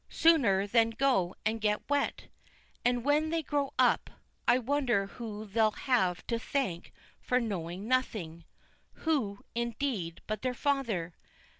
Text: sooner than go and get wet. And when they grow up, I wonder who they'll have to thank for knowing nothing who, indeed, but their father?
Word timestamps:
sooner 0.09 0.65
than 0.65 0.89
go 0.89 1.35
and 1.45 1.61
get 1.61 1.87
wet. 1.87 2.27
And 2.83 3.05
when 3.05 3.29
they 3.29 3.43
grow 3.43 3.71
up, 3.77 4.09
I 4.47 4.57
wonder 4.57 5.05
who 5.05 5.45
they'll 5.45 5.69
have 5.77 6.25
to 6.25 6.39
thank 6.39 6.91
for 7.21 7.39
knowing 7.39 7.87
nothing 7.87 8.45
who, 9.05 9.41
indeed, 9.53 10.21
but 10.25 10.41
their 10.41 10.55
father? 10.55 11.13